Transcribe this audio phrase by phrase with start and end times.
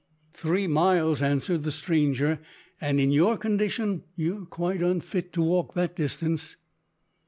[0.33, 2.39] "Three miles," answered the stranger,
[2.81, 6.55] "and in your condition you are quite unfit to walk that distance."